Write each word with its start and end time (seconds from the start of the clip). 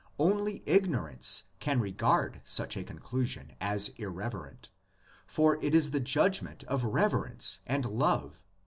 Only 0.17 0.63
ignorance 0.65 1.43
can 1.59 1.79
regard 1.79 2.41
such 2.43 2.75
a 2.75 2.83
conclusion 2.83 3.55
as 3.61 3.89
irreverent, 3.97 4.71
for 5.27 5.63
it 5.63 5.75
is 5.75 5.91
the 5.91 5.99
judgment 5.99 6.63
of 6.63 6.83
reverence 6.83 7.59
and 7.67 7.85
love. 7.85 8.41